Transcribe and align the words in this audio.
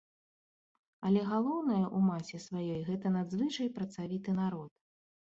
Але 1.09 1.21
галоўнае, 1.31 1.81
у 1.99 1.99
масе 2.05 2.39
сваёй, 2.45 2.79
гэта 2.87 3.11
надзвычай 3.17 3.67
працавіты 3.75 4.35
народ. 4.41 4.69